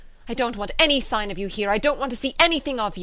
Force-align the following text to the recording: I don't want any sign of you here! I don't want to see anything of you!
I 0.27 0.33
don't 0.33 0.57
want 0.57 0.71
any 0.79 0.99
sign 0.99 1.29
of 1.29 1.37
you 1.37 1.45
here! 1.47 1.69
I 1.69 1.77
don't 1.77 1.99
want 1.99 2.09
to 2.11 2.17
see 2.17 2.33
anything 2.39 2.79
of 2.79 2.97
you! 2.97 2.99